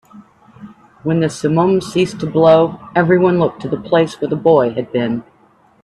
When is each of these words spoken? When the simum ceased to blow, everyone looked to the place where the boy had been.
When 1.03 1.19
the 1.19 1.27
simum 1.27 1.79
ceased 1.83 2.19
to 2.21 2.25
blow, 2.25 2.79
everyone 2.95 3.37
looked 3.39 3.61
to 3.61 3.69
the 3.69 3.77
place 3.79 4.19
where 4.19 4.29
the 4.31 4.35
boy 4.35 4.71
had 4.71 4.91
been. 4.91 5.23